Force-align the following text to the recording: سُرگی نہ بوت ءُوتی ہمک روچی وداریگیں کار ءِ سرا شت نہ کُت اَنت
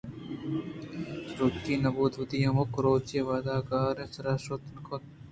سُرگی 1.31 1.75
نہ 1.83 1.89
بوت 1.95 2.13
ءُوتی 2.17 2.37
ہمک 2.45 2.71
روچی 2.83 3.19
وداریگیں 3.27 3.67
کار 3.69 3.95
ءِ 4.03 4.11
سرا 4.13 4.33
شت 4.43 4.61
نہ 4.73 4.81
کُت 4.85 5.01
اَنت 5.03 5.17